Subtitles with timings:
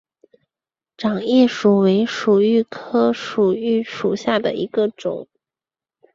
[0.97, 5.27] 掌叶薯为薯蓣科薯蓣属下的一个种。